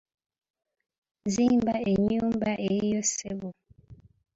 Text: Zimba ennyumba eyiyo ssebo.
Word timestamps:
Zimba 1.33 1.75
ennyumba 1.91 2.51
eyiyo 2.67 3.01
ssebo. 3.07 3.49